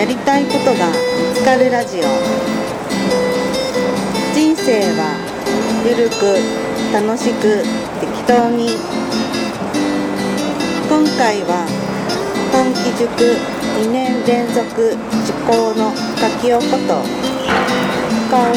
[0.00, 0.94] やりたいことが見
[1.34, 2.04] つかるラジオ。
[4.32, 5.12] 人生は
[5.84, 6.40] ゆるく
[6.90, 7.60] 楽しく
[8.00, 8.70] 適当に
[10.88, 11.68] 今回は
[12.50, 13.36] 本気塾
[13.84, 17.04] 2年連続受講の柿尾こと。
[18.30, 18.54] 深尾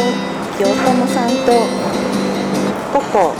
[0.55, 1.51] 清友さんと。
[2.93, 3.33] ココ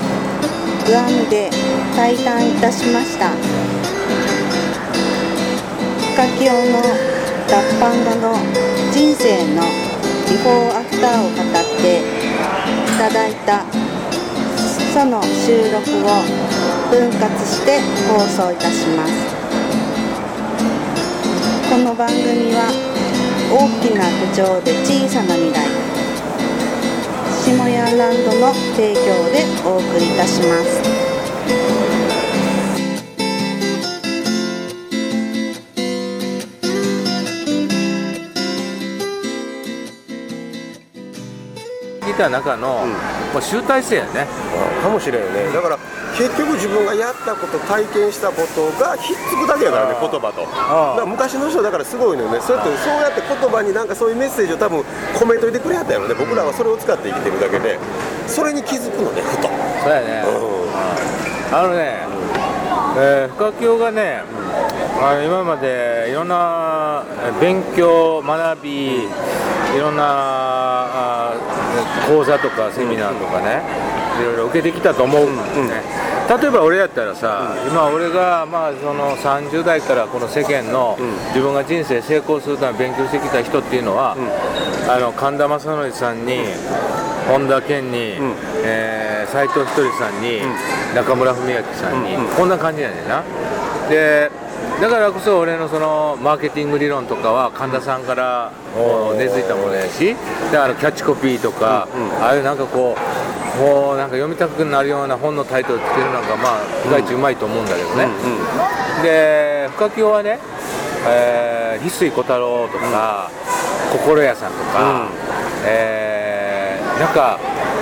[0.88, 1.50] グアムで
[1.96, 3.32] 対談いたしました
[6.16, 7.13] 深清の
[7.54, 8.34] 脱藩後の
[8.92, 9.62] 人生の
[10.28, 12.04] ビフォーアフターを語ってい
[12.98, 13.64] ただいた
[14.92, 16.26] その収録を
[16.90, 19.14] 分割して放送いたします。
[21.70, 22.74] この番組は
[23.52, 25.70] 大きな手帳で小さな未来。
[27.46, 31.03] 下屋ランドの提供でお送りいたします。
[42.14, 42.86] 見た中の、
[43.34, 44.28] もう集大成やね。
[44.84, 45.52] かもしれんよね。
[45.52, 45.80] だから
[46.16, 50.42] 結局自分がやったこと体験したことがひっつくだけやからね言葉と。
[50.42, 52.40] だから昔の人だからすごいのよね。
[52.40, 54.82] そうやってそうやって言葉になんかそういうメッセージを多分
[55.16, 56.14] 込めといてくれはったやろね。
[56.14, 57.80] 僕らはそれを使って生きてるだけで。
[58.28, 59.50] それに気づくのねふと。
[59.84, 60.24] そうやね、
[61.52, 61.98] あのね、
[62.98, 64.22] えー深清がね、
[65.02, 69.08] あの今までいろんなえー勉強学びい
[69.80, 71.33] ろんなあー
[72.08, 73.62] 講座とかセミナーとかね、
[74.22, 75.82] いろいろ受けてきたと思うんですね、
[76.42, 80.98] 例えば俺やったらさ、今俺がまあその30代からこの世間の
[81.30, 84.16] 自分が人生成功するために勉強してきた人っていうのは、
[84.88, 86.40] あの神田正則さんに
[87.28, 88.16] 本田健に、
[88.64, 90.42] えー斉藤ひとりさんに、
[90.94, 93.24] 中村文明さんに、こんな感じやねんな。
[93.90, 94.30] で
[94.84, 98.52] だからこそ俺のそのマーケティング理論とかは神田さんから
[99.18, 100.14] 根付いたものやし
[100.52, 101.88] であのキャッチコピーとか、
[102.20, 102.98] ああいうなんかこ
[103.56, 108.10] うもうなんか読みたくなるような本のタイトルつけるなんかまあ世界一うまいと思うんだけどね、
[109.02, 110.40] で深清はね、
[111.08, 113.32] えー翡翠小太郎とか、
[113.94, 115.08] 心屋さんとか、
[115.66, 116.03] えー
[117.00, 117.40] なんか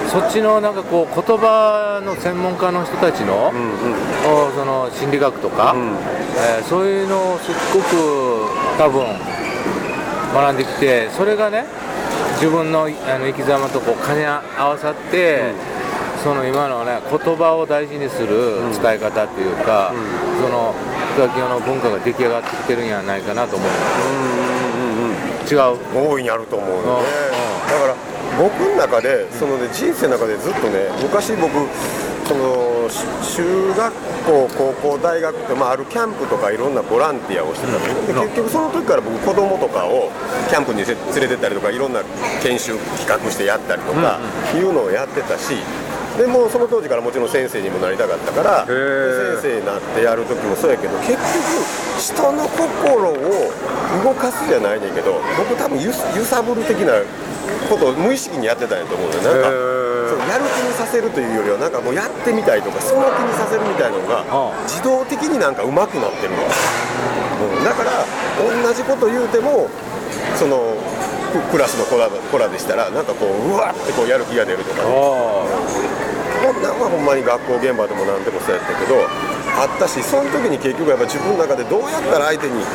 [0.10, 3.52] そっちのなんかこう言葉の専門家の人たちの,、
[4.28, 9.06] おその心理学とか、えーそういうのをすっごく多分
[10.34, 11.66] 学んできてそれがね
[12.36, 12.88] 自分のあ
[13.20, 15.54] の生き様とこう兼ね合わさって、
[16.24, 19.94] その今のね言葉を大事にする伝え方っていうか、
[20.42, 20.74] その
[21.16, 23.70] 深清の文化が出来上がってきてるんじゃないかなと思う。
[25.46, 25.78] 違う？
[25.94, 26.84] 大いにあると思うよね。
[26.84, 26.90] うん。
[26.90, 27.02] うん。
[27.68, 28.11] だから
[28.41, 31.53] 僕の中でそのね人生の中でずっとね昔僕
[32.25, 33.94] そのし中学
[34.25, 37.80] 校高校大学って、まあ、あるキャンプとかいろんなボランティアをしてたの。
[37.80, 40.09] ね、で結局その時から僕子供とかを
[40.50, 42.01] キャンプにせ連れてったりとかいろんな
[42.41, 44.19] 研修企画してやったりとか
[44.56, 45.53] いうのをやってたし
[46.18, 48.76] でもうその当時からもちろん先生にもなりたかったから先
[49.42, 51.22] 生になってやる時もそうやけど結局
[52.00, 53.52] 人の心を
[54.04, 57.00] 動かすじゃないねんけど僕多分揺さぶる的な
[57.70, 59.24] ことを無意識にやってたんやと思うのよ。
[59.24, 59.48] なんか
[60.12, 64.26] そうやる気にさせるというよりはなんかもうやってみたいとかその気にさせるみたいなのが
[64.68, 68.04] 自動的になんか上手くなってるの、うん、だから
[68.44, 69.70] 同じこと言うても
[70.36, 70.76] その
[71.31, 74.92] ククラスの子ら子らでしたらなんかこううわってこうやる気が出るとかね。
[74.92, 75.47] あ
[76.42, 78.97] こんなんはほんまに学校現場でも何でもそうやったけど
[79.62, 82.66] あったしその時に結局やっぱ自分の中でどうやったら相手に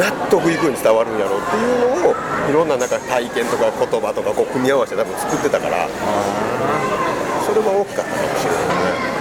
[0.00, 2.16] 納得いくように伝わるんやろうっていうのを
[2.48, 5.84] いろんななんか体験とか言葉とかこう組み合わせて多分作ってたから
[7.44, 9.12] それは大きかったかもしれないね。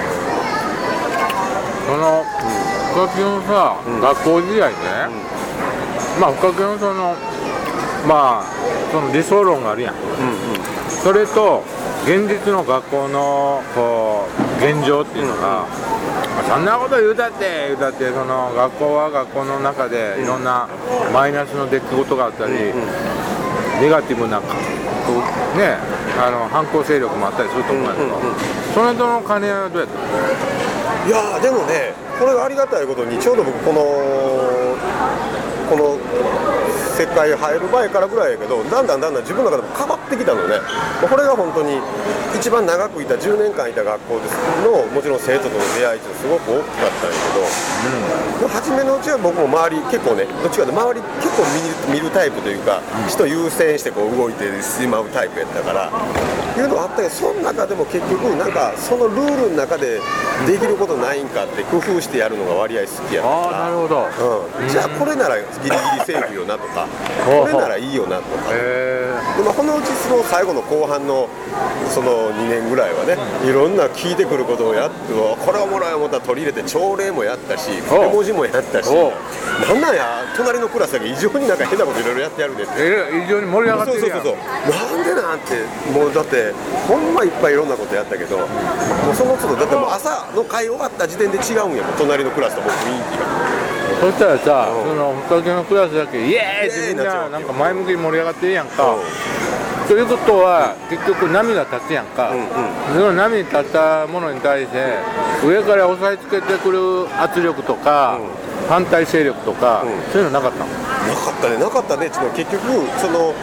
[1.91, 2.23] その
[2.95, 5.11] 深清のさ、学校時代ね、
[6.19, 7.15] まあ深清のその
[8.07, 8.45] まあ
[8.91, 9.95] その理想論があるやん、
[10.89, 11.63] それと
[12.03, 20.67] 現実の学校のこう現状っていうのが、まあそんなこと言うたって言うたってその学校は学校の中でいろんな
[21.13, 22.53] マイナスの出来事があったり、
[23.79, 24.45] ネガティブなね
[26.19, 28.19] あの反抗勢力もあったりすると思うんだけど、
[28.73, 30.01] それとの兼ね合いはどうやった？
[31.07, 33.81] いやでもねこれがありがたいことにちょうど僕この
[35.71, 35.95] この
[36.99, 40.59] 世界入る前からぐらいやけどだんだんだんだん自分の中でも変わってきたのね。
[40.99, 41.79] これが本当に
[42.35, 44.35] 一番長くいた10年間いた学校です。
[44.67, 47.15] のもちろん生徒との出会いってすごく大きかったんや
[48.41, 51.47] けど、初めのうちは僕も周り結構ねどっちかというと周り結構
[51.87, 55.87] 見る見るタイプというか、人優先してこう動いてしまうタイプやったから
[56.57, 59.99] いうのがあったけどその中でも結局なんかそのルールの中で
[60.45, 63.63] できることないんかって工夫してやるのが割合好きやったから。
[63.63, 64.07] ああなるほど。
[64.59, 66.87] うん、じゃあこれならギリギリセーフよなとか
[67.25, 68.51] これならいいよなとか。
[68.51, 71.29] へで、まあ、このうちその最後の後半の
[71.89, 73.17] その2年ぐらいはね
[73.47, 79.11] いろんな聞いてくることをやってこれおもろい思ったら取り入れて朝礼もやったしお絵文字もやったしお
[79.67, 82.71] なんなんや隣のクラスだけ異常になんか変なこといろいろやってやるねって。
[82.77, 84.23] え非常に盛り上がってるやん。
[84.23, 86.53] そうそうそうなんでなんてもうだって
[86.87, 88.45] ほんまいっぱいいろんなことやったけども
[89.11, 93.60] うその都度だってもう朝の会終わった時点で違うんやもん隣のクラスと僕雰囲気が
[94.01, 94.89] そしたらさ、うん。
[94.89, 99.87] その東京のクラスだけイエーイってみんなななんか前向きに盛り上がってるやんか、うん。
[99.87, 102.47] ということは結局波が立つやんか、うんうん。
[102.95, 104.97] その波に立ったものに対して
[105.45, 108.17] 上から押さえつけてくる圧力とか、
[108.67, 110.11] 反対勢力とか、うん。
[110.11, 110.65] そういうのなかったの？
[110.65, 112.07] なかったねなかったね。
[112.07, 113.33] って結局その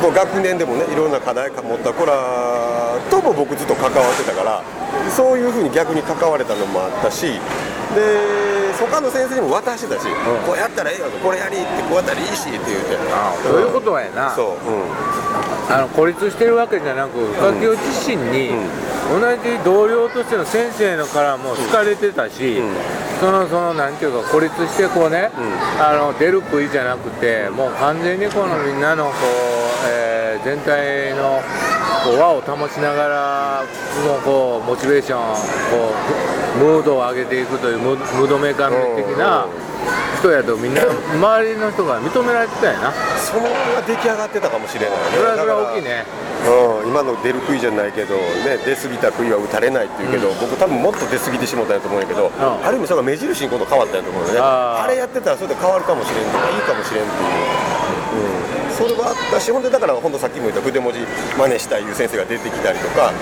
[0.00, 4.62] その学年でもねいろんな課題持った子らとも僕ずっと関わってたから
[5.10, 7.38] そういうふうに逆に関われたのもあったし
[7.94, 10.06] で他の先生にも渡してたし、
[10.46, 12.98] こうやったらええよこれやりってこうやったらいいしって言って
[13.42, 15.74] そういうことやな、そう、うん。
[15.74, 18.50] あの孤立してるわけじゃなく深清自身に
[19.08, 22.74] 同じ同僚としての先生のからも好かれてたし、うん。
[23.20, 25.30] そのそのなんていうか孤立してこうね、
[25.80, 29.14] あの出る杭じゃなくてもう完全にこのみんなのこう、
[29.88, 31.40] えー全体の
[32.04, 33.64] こう輪を保ちながら
[34.06, 35.20] もうこうモチベーション
[35.70, 35.94] こ
[36.56, 39.46] うムードを上げていくというムムードメーカー的な
[40.18, 42.92] 人やとみんな周りの人が認められてたやな。
[43.18, 43.48] そのま
[43.80, 44.96] ま出来上がってたかもしれないね。
[45.16, 46.04] それはそれは大きいね。
[46.44, 54.40] うん、今の出る杭じゃないけど、ね、出過ぎた杭は打たれないっていうけど、僕多分もっと出過ぎてしもたんやと思うんやけど、ある意味それが目印に今度変わったんやと思うよね。
[54.40, 57.73] あれやってたらそれで変わるかもしれんとかいいかもしれんっていう、うん、
[58.76, 61.00] それはあったしほんでだから本当さっきも言った筆文字
[61.38, 63.12] 真似したいいう先生が出てきたりとか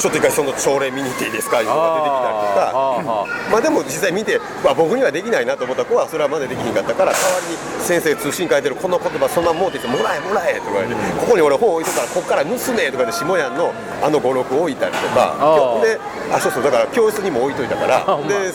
[0.00, 1.60] ちょっと一回その朝礼見に行っていいですか？
[1.60, 3.28] いうのが出てきたりとか。
[3.52, 15.36] まあでも実際見て、まあ、僕にはできないなと思った子はそれはまだできひんかったから代わりに先生通信書いてるこの言葉そんなもうって言ってもらえもらえとか言って、ここに俺本置いとくからこっから盗めとかで下屋のあの語録置いたりとか。
[15.84, 16.00] で
[16.32, 18.54] あそうそうだから教室にも置いといたからで、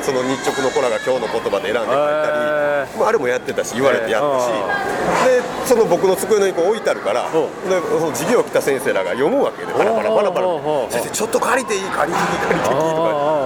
[0.00, 2.30] その日直の子らが今日の言葉で選んで書いた
[2.86, 4.46] へり、まあ、あれもやってたし言われてやったし、
[5.26, 10.46] でその僕の机の横置いてあるからおでその授業来た先生らが読むわけでパラパラパラパラ
[11.12, 12.80] ちょっと借りていい借りていい借りていいとか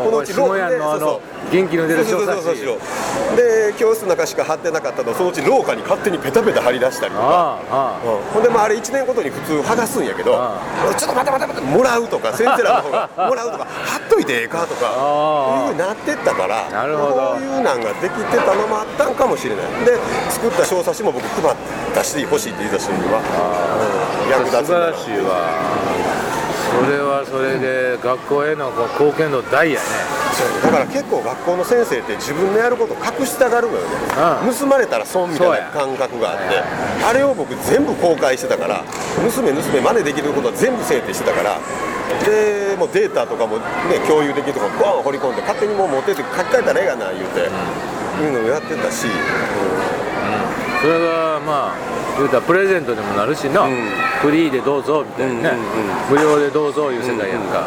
[0.05, 1.21] このうち下屋のあのそうそう。
[1.53, 3.37] 元気の出るそう小冊子そうそうそう。
[3.37, 5.13] で教室の中しか貼ってなかったの。
[5.13, 7.61] をそのうち廊下に勝手にペタペタ貼り出したりとか。
[8.05, 8.33] うん。
[8.33, 10.61] ほんでまああれ1年ごとに普通剥がすんやけどあ
[10.97, 17.15] ちょっと待って待って待ってもらうとか先生らの方がもらうとか貼っといてええかとかいうふうになってったからなるほど。
[17.15, 19.65] こういうなんができてたのもあったんかもしれない。
[19.85, 19.99] で
[20.31, 21.57] 作った小冊子も僕配っ
[21.95, 23.21] たし欲しいって言った人には。
[24.27, 24.31] うん。
[24.31, 26.24] 役立つ素晴らしいわ
[26.75, 29.87] それはそれで学校へのこう貢献度大やね。
[30.63, 33.87] だから結構学校の先生って自分のやることを隠したがるのよね、
[34.43, 34.55] うん。
[34.55, 36.59] 盗まれたら損みたいな感覚があって
[37.07, 38.83] あれを僕全部公開してたから
[39.15, 41.61] 盗め盗め真似できることは全部制定してたから
[42.27, 43.65] でもうデータとかも、ね、
[44.09, 49.07] 共有できるとかボーン掘り込んで勝手にもう持ってって書き換えたらええがな言うて、いうのをやってたし、
[50.85, 51.75] それがまあ
[52.19, 53.73] 言うたらプレゼントにもなるしな、ん。
[54.21, 56.29] フリーでどうぞみたいなね、うんうんうん。
[56.29, 57.65] 無料でどうぞいう世界やんか、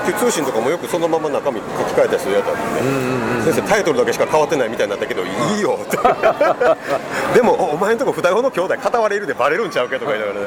[0.00, 5.98] 学級通信とかもよくそのまま中身書き換えた人やったんでね、先生タイトルだけしか変わってないみたいになったけどいいよって。
[7.36, 10.46] でもおお前んとこ双子の兄弟片割れいるでバレるんちゃうけとか言いながらね。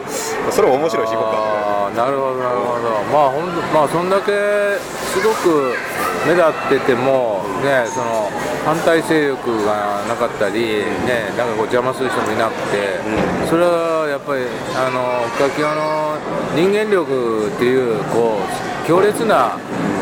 [0.49, 2.89] それも面白いしああなるほどなるほど。
[3.13, 4.31] まあほんとまあそんだけ
[5.13, 5.75] すごく
[6.25, 8.31] 目立っててもねその
[8.65, 12.97] 反対勢力がなかったりねなんかこう邪魔する人もいなくて、
[13.47, 14.41] それはやっぱり
[14.73, 16.17] あの深清の
[16.57, 19.53] 人間力っていうこう強烈な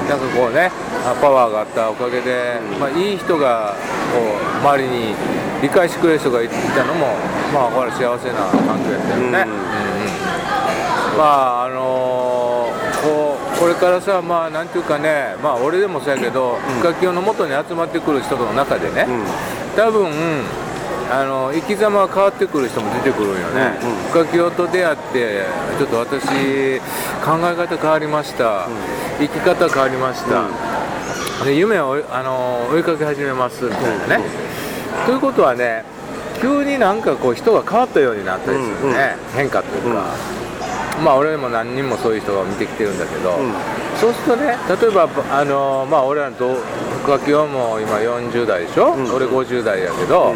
[0.08, 0.72] なんかこうね
[1.04, 3.76] あパワーがあったおかげで、まあ、いい人が
[4.16, 5.14] こう周りに
[5.62, 7.16] 理解してくれる人がいたのも
[7.54, 9.28] まあこれ幸せな環境やったよね。
[9.28, 9.32] うん。
[9.32, 10.08] うんうん。
[11.20, 11.24] ま
[11.64, 12.23] ああの
[13.64, 19.08] これからさまあなんていうかねまあ俺でもそうやけど深清の元に集まってくる人の中でね、
[19.78, 20.12] 多分
[21.10, 23.80] あの生き様が変わってくる人も出てくるんよね、
[24.12, 25.46] 深清と出会って
[25.80, 26.28] ちょっと私
[27.24, 28.68] 考え方変わりました、
[29.20, 34.26] 生き方変わりました、で夢をあの追いかけ始めますみたいなね、
[35.06, 35.86] ということはね
[36.42, 40.04] 急になんかこう人が変わったようになったりするね、変化というか、
[41.04, 43.54] まあ俺も何人もそういう人が見てきてるんだけど、ん。
[44.00, 46.58] そうするとね例えばあのまあ俺らの同
[47.04, 49.10] 深木はもう今40代でしょ、ん。
[49.12, 50.34] 俺50代やけど、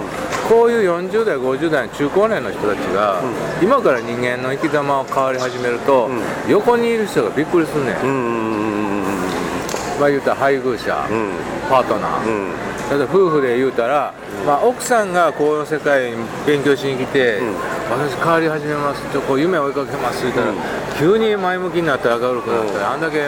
[0.49, 3.21] こういう40代50代の中高年の人たちが、
[3.61, 6.21] 今から人間の生き様を変わり始めると、ん。
[6.49, 9.03] 横にいる人がびっくりするねん、うんうん。
[9.99, 11.31] まあ言うたら配偶者、うん。
[11.69, 12.51] パートナー、うん
[12.89, 14.13] だって夫婦で言うたら、
[14.45, 17.53] まあ、奥さんがこういう世界に勉強しに来て、ん。
[17.89, 20.57] 私変わり始めますとこう夢を追いかけますって言ったら、うん。
[20.97, 23.27] 急に前向きになって明るくなったら、あんだけ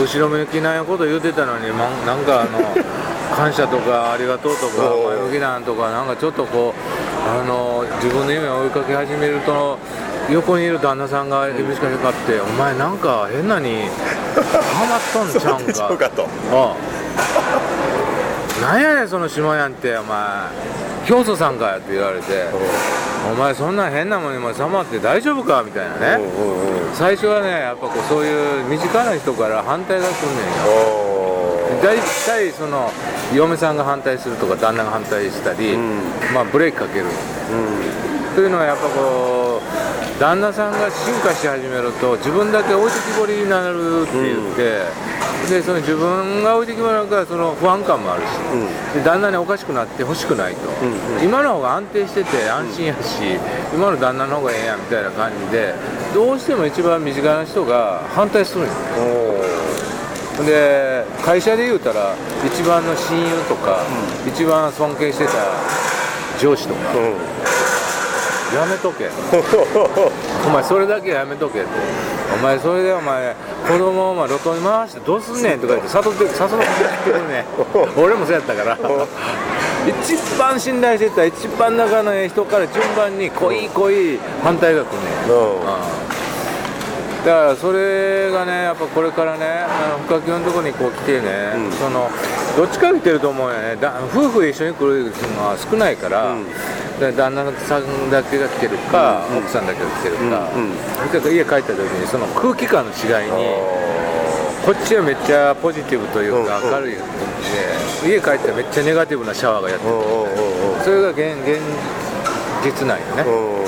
[0.00, 2.58] 後ろ向きなこと言ってたのに、ま、なんかあの
[3.36, 5.00] 感謝とかありがとうとかう。
[5.00, 9.78] ん前向きなんとかなんかちょっとこうあの自分の夢を追いかけ始めると
[10.30, 13.88] 横にいる旦那さんが指しかけかって、お前なんか変なに
[14.34, 16.22] ハマっとんちゃうんか と。
[16.52, 16.99] ああ
[18.60, 20.18] なんやねんその島やんってお前。
[21.06, 22.46] 教祖さんかやって言われて。
[23.30, 25.62] お前そんな変なものにもさまって大丈夫か？
[25.62, 26.24] みたいなね、
[26.94, 30.72] 最初はねやっぱこうそういう身近な人から反対が来んねんよ。
[30.72, 32.90] お大体その
[33.34, 36.00] 嫁さんが反対するとか旦那が反対したり、うん。
[36.32, 37.06] まあブレーキかける。
[37.06, 38.34] ーうん。
[38.34, 44.86] というのはやっぱこう旦那さんが進化し始めると自分だけ置いてきぼりになるって言って、
[45.48, 48.26] でその自分が置いてきぼりになるからその不安感もあるし、
[48.94, 53.38] で旦那におかしくなってほしくないと、うん今の方が安定してて安心やし、
[53.74, 55.74] 今の旦那の方がええやんみたいな感じで
[56.14, 58.72] どうしても一番身近な人が反対するんよ。
[60.40, 62.14] おで会社で言うたら
[62.46, 63.80] 一番の親友とか、
[64.26, 65.32] 一番尊敬してた
[66.40, 66.80] 上司とか
[68.54, 69.08] やめとけ。
[70.46, 71.68] お前それだけやめとけって
[72.34, 73.34] お前それでお前
[73.66, 76.34] 子供をお前路頭に回してどうすんねんとか言って誘って誘っ
[77.04, 77.44] てくるね。
[77.96, 78.78] 俺もそうやったから。
[79.86, 85.38] 一番信頼してた一番仲のええ人から順番に濃い濃い反対が来るねん。
[85.38, 85.64] うん。
[87.24, 89.64] だからそれがねやっぱこれからね
[90.06, 91.72] 深木のところにこう来てね、うん。
[91.72, 92.10] その
[92.56, 93.76] どっちか来てると思うよね。
[93.76, 96.44] だ夫婦で一緒に来るのは少ないから、うん。
[96.44, 96.52] で
[97.00, 101.34] 旦那さんだけが来てるか、うん奥さんだけが来てるか、うんうん。
[101.34, 103.32] 家帰った時にその空気感の違いに
[104.64, 107.06] こっちはめっちゃポジティブというか明るい感
[108.04, 109.92] じで家帰ってめっちゃネガティブなシャワーがやってる。
[110.84, 111.60] それが現現
[112.62, 113.60] 実なんよね、うん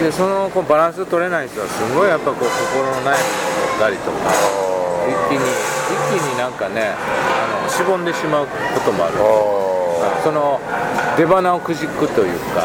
[0.00, 4.32] でそのこうバランス取れない人はすごいやっぱこう心の悩みを持ったりとか
[5.04, 9.16] 一気に一気になんかねあのしぼんでしまうこともある。
[9.20, 9.59] あ
[10.22, 10.60] その
[11.16, 12.62] 出花をくじくというか、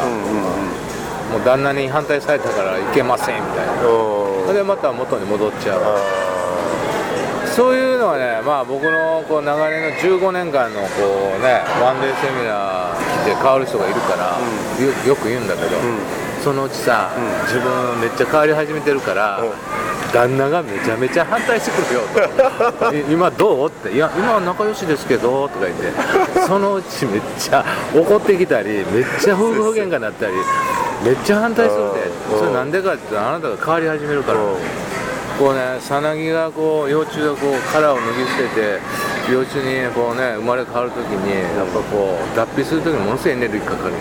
[1.32, 3.74] もう旦那に反対されたからいけませんみたいな。
[3.82, 5.82] それでまた元に戻っちゃう。
[7.56, 10.88] そういうのはねまあ僕のこう流れの15年間のこ
[11.40, 14.38] うねワンデーセミナー来て変わる人がいるから、
[14.84, 15.70] よよく言うんだけど、
[16.44, 17.48] そのうちさ、うん。
[17.48, 19.52] 自分めっちゃ変わり始めてるから、うん。
[20.12, 22.02] 旦那がめちゃめちゃ反対してくるよ
[22.80, 23.68] と い今どう？
[23.68, 25.92] っていや今は仲良しですけどとか言って
[26.46, 30.34] そのうちめっちゃ怒ってきたりめっちゃ夫婦喧嘩になったり
[31.04, 32.06] めっちゃ反対するで。
[32.34, 32.40] うん。
[32.40, 34.40] それなんでかって言ったらあなたが変わり始めるから、
[35.40, 38.80] こうねさなぎがこう幼虫がこう殻を脱ぎ捨てて
[39.32, 43.94] 幼虫にこうね生まれ変わる時にやっぱこう脱皮する時にものすごいエネルギーかかる。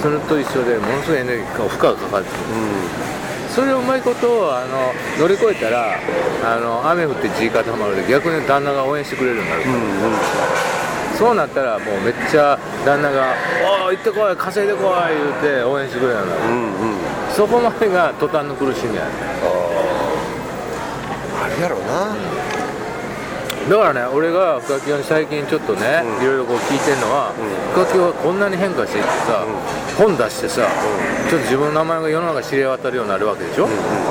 [0.00, 2.38] それと一緒でものすごいエネルギーが負荷がかかってくる
[3.54, 5.98] それをうまいことあの乗り越えたら
[6.42, 9.62] あの雨降って地固まるで逆に旦那が応援してくれるようになる、
[11.20, 13.34] そうなったらもうめっちゃ旦那が
[13.84, 15.12] 「おお行ってこい稼いでこい」
[15.44, 16.62] 言うて応援してくれるようんうん。
[16.62, 16.96] うん
[17.36, 19.08] そこまでが途端の苦しみやね
[21.44, 22.16] あるやろな
[23.70, 26.24] だからね俺が深木に最近ちょっとね、うん。
[26.24, 27.86] いろいろこう聞いてんのは、うん。
[27.86, 29.46] 深木はこんなに変化していってさ、
[29.96, 30.66] 本出してさ、
[31.30, 33.68] ちょっと自分の名前が世の中知れ渡るようになるわけでしょ、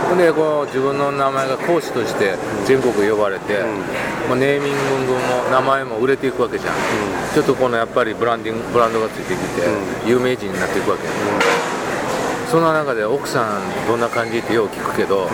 [0.07, 3.59] ほんでこう自分の名前が講師として全国呼ばれて、
[4.31, 4.73] もうネーミン
[5.05, 6.75] グも名前も売れていくわけじゃん、
[7.35, 9.67] ちょっとこのやっぱりブランディングブランドがついてきて、
[10.07, 11.03] 有名人になっていくわけ、
[12.47, 15.27] その中で奥さんどんな感じってよう聞くけど、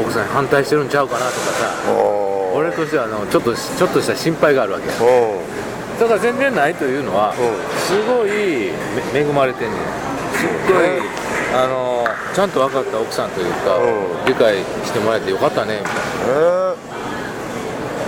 [0.00, 2.25] 奥さん反対してるんちゃうかなとかさ
[2.56, 4.94] 俺としてはあのちょっとちょっとした心配があるわけだ
[6.08, 7.34] から全然ないというのは、う。
[7.36, 7.36] ん
[7.80, 8.72] すごい
[9.12, 9.80] め恵まれてんねん。
[10.36, 11.00] すっごい
[11.54, 14.24] あのちゃんと分かった奥さんというか、う。
[14.24, 15.94] ん理解してもらえてよかったねみたい
[16.28, 16.76] え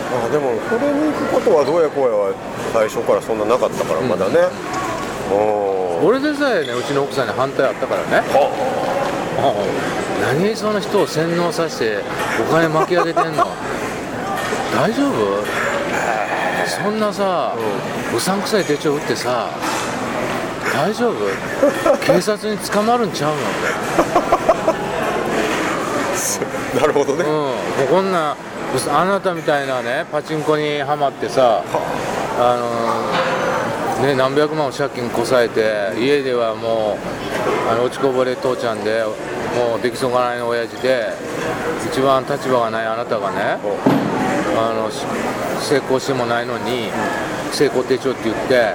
[0.09, 2.33] あでもそれに行くことはどうやこうやは
[2.73, 4.49] 最初からそんななかったからまだね、
[5.31, 8.25] おな俺でさえねうちの奥さんに反対あったからね。
[8.33, 8.89] あ。
[10.21, 12.03] 何その人を洗脳させて
[12.43, 13.47] お金巻き上げてんの
[14.75, 15.45] 大丈夫？
[16.67, 17.55] そんなさ、
[18.15, 19.49] うさんくさい手帳打ってさ
[20.73, 21.15] 大丈夫？
[22.05, 23.39] 警察に捕まるんちゃうの？
[26.81, 28.37] なるほどね、うん、こんな
[28.95, 31.63] あなたみたいなねパチンコにはまってさ
[32.39, 32.57] あ。
[34.01, 36.97] のね何百万を借金こさえて家ではも
[37.69, 39.03] うあの落ちこぼれ父ちゃんで
[39.57, 41.09] もう出来損ないの親父で
[41.91, 43.59] 一番立場がないあなたがね
[44.61, 45.05] あのし
[45.61, 46.91] 成功してもないのに
[47.53, 48.75] 成功手帳って言って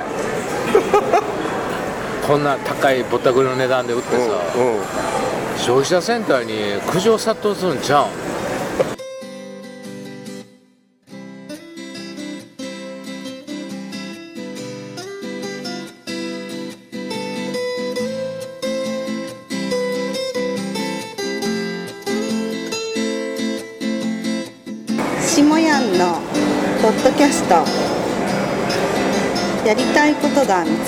[2.27, 4.21] こんな高いぼったくりの値段で売ってさ、
[5.57, 8.32] 消費者センターに苦情殺到するんちゃうん？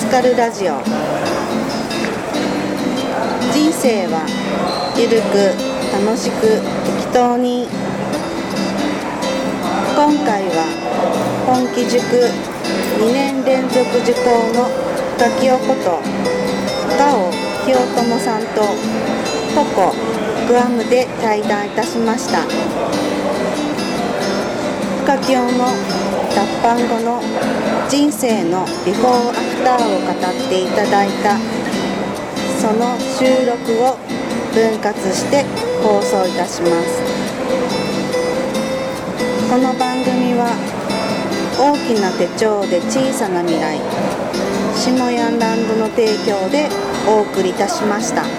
[0.06, 0.74] ことが見つかるラジオ。
[3.52, 4.26] 人生は
[4.96, 5.36] ゆるく
[5.92, 7.66] 楽しく適当に
[9.94, 10.64] 今回は
[11.46, 12.04] 本気塾
[12.98, 14.68] 2年連続受講の
[15.18, 16.00] ガキオこと
[16.98, 17.30] ガオ
[17.64, 18.62] 清友さんと
[19.54, 19.94] ポコ
[20.48, 22.44] グアムで対談いたしました。
[25.04, 25.95] 深清の
[26.36, 27.22] 脱藩後の
[27.88, 31.38] 人生のビフォーアフターを語っていただいた
[32.60, 33.96] その収録を
[34.52, 35.44] 分割して
[35.82, 37.00] 放送いたします
[39.48, 40.52] この番組は
[41.58, 43.80] 大きな手帳で小さな未来
[44.76, 46.68] 下ヤンランドの提供で
[47.08, 48.35] お送りいたしました。